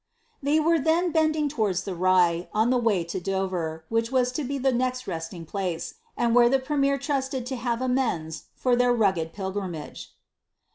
[0.41, 4.43] "'They were then balding towards the Rye, on the way to Dover, which was to
[4.43, 8.93] be the next resting place, and where the premier trusted to have amends for their
[8.93, 10.09] rugged pilgrimage.